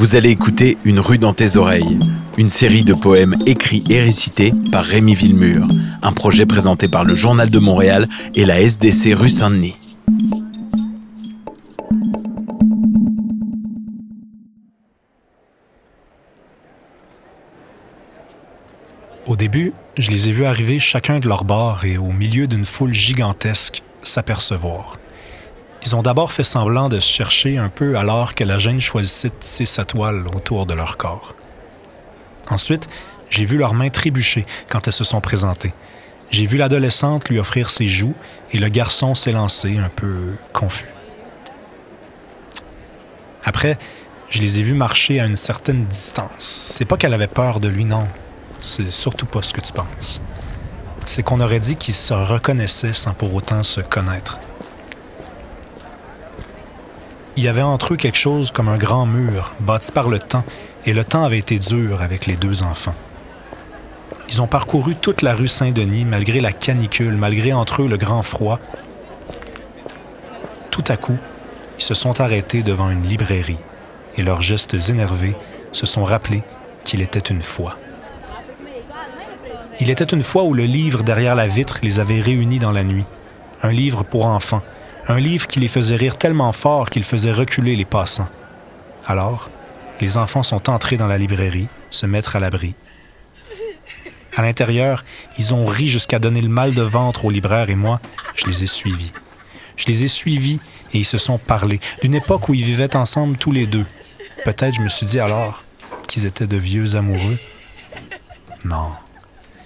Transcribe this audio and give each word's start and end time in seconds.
Vous 0.00 0.14
allez 0.14 0.30
écouter 0.30 0.78
Une 0.84 0.98
rue 0.98 1.18
dans 1.18 1.34
tes 1.34 1.58
oreilles, 1.58 1.98
une 2.38 2.48
série 2.48 2.86
de 2.86 2.94
poèmes 2.94 3.36
écrits 3.44 3.84
et 3.90 4.00
récités 4.00 4.54
par 4.72 4.82
Rémi 4.82 5.14
Villemur, 5.14 5.68
un 6.00 6.12
projet 6.12 6.46
présenté 6.46 6.88
par 6.88 7.04
le 7.04 7.14
Journal 7.14 7.50
de 7.50 7.58
Montréal 7.58 8.08
et 8.34 8.46
la 8.46 8.62
SDC 8.62 9.12
rue 9.12 9.28
Saint-Denis. 9.28 9.74
Au 19.26 19.36
début, 19.36 19.74
je 19.98 20.10
les 20.10 20.30
ai 20.30 20.32
vus 20.32 20.46
arriver 20.46 20.78
chacun 20.78 21.18
de 21.18 21.28
leur 21.28 21.44
bord 21.44 21.84
et 21.84 21.98
au 21.98 22.10
milieu 22.10 22.46
d'une 22.46 22.64
foule 22.64 22.94
gigantesque 22.94 23.82
s'apercevoir. 24.02 24.96
Ils 25.82 25.96
ont 25.96 26.02
d'abord 26.02 26.30
fait 26.30 26.44
semblant 26.44 26.88
de 26.88 27.00
se 27.00 27.08
chercher 27.08 27.56
un 27.56 27.70
peu 27.70 27.96
alors 27.96 28.34
que 28.34 28.44
la 28.44 28.58
gêne 28.58 28.80
choisissait 28.80 29.28
de 29.28 29.34
tisser 29.34 29.64
sa 29.64 29.84
toile 29.84 30.26
autour 30.34 30.66
de 30.66 30.74
leur 30.74 30.98
corps. 30.98 31.34
Ensuite, 32.50 32.88
j'ai 33.30 33.46
vu 33.46 33.56
leurs 33.56 33.74
mains 33.74 33.88
trébucher 33.88 34.44
quand 34.68 34.86
elles 34.86 34.92
se 34.92 35.04
sont 35.04 35.20
présentées. 35.20 35.72
J'ai 36.30 36.46
vu 36.46 36.58
l'adolescente 36.58 37.28
lui 37.28 37.38
offrir 37.38 37.70
ses 37.70 37.86
joues 37.86 38.14
et 38.52 38.58
le 38.58 38.68
garçon 38.68 39.14
s'élancer 39.14 39.78
un 39.78 39.88
peu 39.88 40.34
confus. 40.52 40.90
Après, 43.44 43.78
je 44.28 44.42
les 44.42 44.60
ai 44.60 44.62
vus 44.62 44.74
marcher 44.74 45.18
à 45.18 45.24
une 45.24 45.36
certaine 45.36 45.86
distance. 45.86 46.38
C'est 46.38 46.84
pas 46.84 46.96
qu'elle 46.96 47.14
avait 47.14 47.26
peur 47.26 47.58
de 47.58 47.68
lui, 47.68 47.84
non. 47.84 48.06
C'est 48.60 48.90
surtout 48.90 49.26
pas 49.26 49.42
ce 49.42 49.54
que 49.54 49.60
tu 49.60 49.72
penses. 49.72 50.20
C'est 51.06 51.22
qu'on 51.22 51.40
aurait 51.40 51.58
dit 51.58 51.76
qu'ils 51.76 51.94
se 51.94 52.12
reconnaissaient 52.12 52.92
sans 52.92 53.14
pour 53.14 53.34
autant 53.34 53.62
se 53.62 53.80
connaître 53.80 54.38
il 57.36 57.44
y 57.44 57.48
avait 57.48 57.62
entre 57.62 57.94
eux 57.94 57.96
quelque 57.96 58.18
chose 58.18 58.50
comme 58.50 58.68
un 58.68 58.76
grand 58.76 59.06
mur 59.06 59.52
bâti 59.60 59.92
par 59.92 60.08
le 60.08 60.18
temps, 60.18 60.44
et 60.86 60.92
le 60.92 61.04
temps 61.04 61.24
avait 61.24 61.38
été 61.38 61.58
dur 61.58 62.02
avec 62.02 62.26
les 62.26 62.36
deux 62.36 62.62
enfants. 62.62 62.94
Ils 64.28 64.40
ont 64.40 64.46
parcouru 64.46 64.94
toute 64.94 65.22
la 65.22 65.34
rue 65.34 65.48
Saint-Denis 65.48 66.04
malgré 66.04 66.40
la 66.40 66.52
canicule, 66.52 67.16
malgré 67.16 67.52
entre 67.52 67.82
eux 67.82 67.88
le 67.88 67.96
grand 67.96 68.22
froid. 68.22 68.58
Tout 70.70 70.84
à 70.88 70.96
coup, 70.96 71.18
ils 71.78 71.84
se 71.84 71.94
sont 71.94 72.20
arrêtés 72.20 72.62
devant 72.62 72.90
une 72.90 73.02
librairie 73.02 73.58
et 74.16 74.22
leurs 74.22 74.40
gestes 74.40 74.76
énervés 74.88 75.36
se 75.72 75.86
sont 75.86 76.04
rappelés 76.04 76.42
qu'il 76.84 77.02
était 77.02 77.18
une 77.18 77.42
fois. 77.42 77.76
Il 79.80 79.90
était 79.90 80.04
une 80.04 80.22
fois 80.22 80.44
où 80.44 80.52
le 80.52 80.64
livre 80.64 81.02
derrière 81.02 81.34
la 81.34 81.46
vitre 81.46 81.78
les 81.82 82.00
avait 82.00 82.20
réunis 82.20 82.58
dans 82.58 82.72
la 82.72 82.84
nuit, 82.84 83.06
un 83.62 83.72
livre 83.72 84.02
pour 84.02 84.26
enfants, 84.26 84.62
un 85.10 85.18
livre 85.18 85.48
qui 85.48 85.58
les 85.58 85.66
faisait 85.66 85.96
rire 85.96 86.16
tellement 86.16 86.52
fort 86.52 86.88
qu'il 86.88 87.02
faisait 87.02 87.32
reculer 87.32 87.74
les 87.74 87.84
passants. 87.84 88.28
Alors, 89.06 89.50
les 90.00 90.16
enfants 90.16 90.44
sont 90.44 90.70
entrés 90.70 90.96
dans 90.96 91.08
la 91.08 91.18
librairie, 91.18 91.66
se 91.90 92.06
mettre 92.06 92.36
à 92.36 92.40
l'abri. 92.40 92.74
À 94.36 94.42
l'intérieur, 94.42 95.04
ils 95.36 95.52
ont 95.52 95.66
ri 95.66 95.88
jusqu'à 95.88 96.20
donner 96.20 96.40
le 96.40 96.48
mal 96.48 96.74
de 96.74 96.82
ventre 96.82 97.24
au 97.24 97.30
libraire 97.30 97.70
et 97.70 97.74
moi, 97.74 98.00
je 98.36 98.46
les 98.46 98.62
ai 98.62 98.66
suivis. 98.68 99.12
Je 99.76 99.86
les 99.86 100.04
ai 100.04 100.08
suivis 100.08 100.60
et 100.94 100.98
ils 100.98 101.04
se 101.04 101.18
sont 101.18 101.38
parlé 101.38 101.80
d'une 102.02 102.14
époque 102.14 102.48
où 102.48 102.54
ils 102.54 102.64
vivaient 102.64 102.94
ensemble 102.94 103.36
tous 103.36 103.50
les 103.50 103.66
deux. 103.66 103.86
Peut-être 104.44 104.76
je 104.76 104.80
me 104.80 104.88
suis 104.88 105.06
dit 105.06 105.18
alors 105.18 105.64
qu'ils 106.06 106.24
étaient 106.24 106.46
de 106.46 106.56
vieux 106.56 106.94
amoureux. 106.94 107.38
Non. 108.64 108.90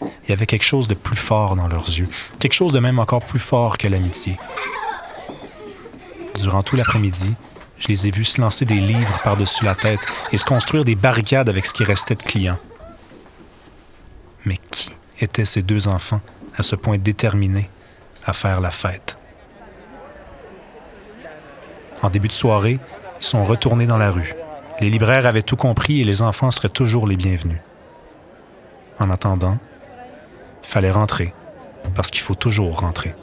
Il 0.00 0.30
y 0.30 0.32
avait 0.32 0.46
quelque 0.46 0.64
chose 0.64 0.88
de 0.88 0.94
plus 0.94 1.16
fort 1.16 1.54
dans 1.54 1.68
leurs 1.68 1.86
yeux, 1.86 2.08
quelque 2.40 2.54
chose 2.54 2.72
de 2.72 2.80
même 2.80 2.98
encore 2.98 3.24
plus 3.24 3.38
fort 3.38 3.78
que 3.78 3.86
l'amitié. 3.86 4.36
Durant 6.38 6.62
tout 6.62 6.76
l'après-midi, 6.76 7.34
je 7.78 7.88
les 7.88 8.06
ai 8.06 8.10
vus 8.12 8.24
se 8.24 8.40
lancer 8.40 8.64
des 8.64 8.78
livres 8.78 9.20
par-dessus 9.24 9.64
la 9.64 9.74
tête 9.74 10.00
et 10.30 10.38
se 10.38 10.44
construire 10.44 10.84
des 10.84 10.94
barricades 10.94 11.48
avec 11.48 11.66
ce 11.66 11.72
qui 11.72 11.82
restait 11.82 12.14
de 12.14 12.22
clients. 12.22 12.58
Mais 14.44 14.56
qui 14.70 14.96
étaient 15.18 15.44
ces 15.44 15.62
deux 15.62 15.88
enfants 15.88 16.20
à 16.56 16.62
ce 16.62 16.76
point 16.76 16.96
déterminés 16.96 17.68
à 18.24 18.32
faire 18.32 18.60
la 18.60 18.70
fête? 18.70 19.18
En 22.02 22.10
début 22.10 22.28
de 22.28 22.32
soirée, 22.32 22.78
ils 23.20 23.26
sont 23.26 23.42
retournés 23.42 23.86
dans 23.86 23.98
la 23.98 24.12
rue. 24.12 24.34
Les 24.80 24.90
libraires 24.90 25.26
avaient 25.26 25.42
tout 25.42 25.56
compris 25.56 26.00
et 26.00 26.04
les 26.04 26.22
enfants 26.22 26.52
seraient 26.52 26.68
toujours 26.68 27.08
les 27.08 27.16
bienvenus. 27.16 27.58
En 29.00 29.10
attendant, 29.10 29.58
il 30.62 30.68
fallait 30.68 30.92
rentrer, 30.92 31.34
parce 31.96 32.12
qu'il 32.12 32.22
faut 32.22 32.36
toujours 32.36 32.78
rentrer. 32.78 33.16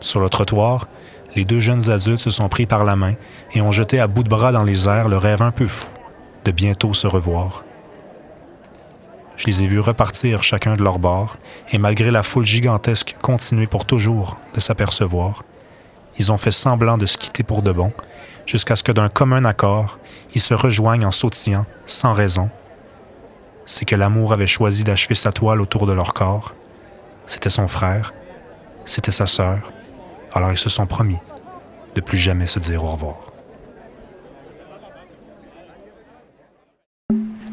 Sur 0.00 0.20
le 0.20 0.28
trottoir, 0.28 0.88
les 1.36 1.44
deux 1.44 1.60
jeunes 1.60 1.90
adultes 1.90 2.20
se 2.20 2.30
sont 2.30 2.48
pris 2.48 2.66
par 2.66 2.82
la 2.82 2.96
main 2.96 3.14
et 3.54 3.60
ont 3.60 3.70
jeté 3.70 4.00
à 4.00 4.08
bout 4.08 4.24
de 4.24 4.28
bras 4.28 4.52
dans 4.52 4.64
les 4.64 4.88
airs 4.88 5.08
le 5.08 5.18
rêve 5.18 5.42
un 5.42 5.52
peu 5.52 5.66
fou 5.66 5.90
de 6.44 6.50
bientôt 6.50 6.94
se 6.94 7.06
revoir. 7.06 7.62
Je 9.36 9.46
les 9.46 9.62
ai 9.62 9.66
vus 9.66 9.80
repartir 9.80 10.42
chacun 10.42 10.76
de 10.76 10.82
leur 10.82 10.98
bord, 10.98 11.36
et 11.72 11.78
malgré 11.78 12.10
la 12.10 12.22
foule 12.22 12.44
gigantesque 12.44 13.16
continuer 13.20 13.66
pour 13.66 13.84
toujours 13.84 14.38
de 14.54 14.60
s'apercevoir, 14.60 15.42
ils 16.18 16.32
ont 16.32 16.38
fait 16.38 16.52
semblant 16.52 16.96
de 16.96 17.04
se 17.04 17.18
quitter 17.18 17.42
pour 17.42 17.62
de 17.62 17.72
bon, 17.72 17.92
jusqu'à 18.46 18.76
ce 18.76 18.84
que 18.84 18.92
d'un 18.92 19.10
commun 19.10 19.44
accord, 19.44 19.98
ils 20.34 20.40
se 20.40 20.54
rejoignent 20.54 21.04
en 21.04 21.10
sautillant, 21.10 21.66
sans 21.84 22.14
raison. 22.14 22.48
C'est 23.66 23.84
que 23.84 23.96
l'amour 23.96 24.32
avait 24.32 24.46
choisi 24.46 24.84
d'achever 24.84 25.16
sa 25.16 25.32
toile 25.32 25.60
autour 25.60 25.86
de 25.86 25.92
leur 25.92 26.14
corps. 26.14 26.54
C'était 27.26 27.50
son 27.50 27.68
frère, 27.68 28.14
c'était 28.84 29.12
sa 29.12 29.26
sœur, 29.26 29.72
alors 30.36 30.52
ils 30.52 30.58
se 30.58 30.68
sont 30.68 30.86
promis 30.86 31.16
de 31.94 32.00
plus 32.00 32.18
jamais 32.18 32.46
se 32.46 32.58
dire 32.58 32.84
au 32.84 32.88
revoir. 32.88 33.16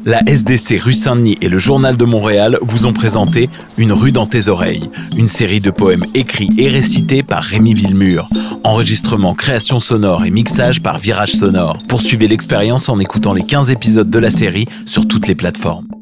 La 0.06 0.20
SDC 0.26 0.82
rue 0.82 0.92
Saint-Denis 0.92 1.38
et 1.40 1.48
le 1.48 1.58
Journal 1.58 1.96
de 1.96 2.04
Montréal 2.04 2.58
vous 2.60 2.84
ont 2.84 2.92
présenté 2.92 3.48
Une 3.78 3.94
rue 3.94 4.12
dans 4.12 4.26
tes 4.26 4.48
oreilles, 4.48 4.90
une 5.16 5.28
série 5.28 5.60
de 5.60 5.70
poèmes 5.70 6.04
écrits 6.12 6.50
et 6.58 6.68
récités 6.68 7.22
par 7.22 7.42
Rémi 7.42 7.72
Villemur. 7.72 8.28
Enregistrement, 8.64 9.32
création 9.34 9.80
sonore 9.80 10.26
et 10.26 10.30
mixage 10.30 10.82
par 10.82 10.98
Virage 10.98 11.32
Sonore. 11.32 11.78
Poursuivez 11.88 12.28
l'expérience 12.28 12.90
en 12.90 12.98
écoutant 12.98 13.32
les 13.32 13.44
15 13.44 13.70
épisodes 13.70 14.10
de 14.10 14.18
la 14.18 14.30
série 14.30 14.66
sur 14.84 15.08
toutes 15.08 15.26
les 15.26 15.34
plateformes. 15.34 15.93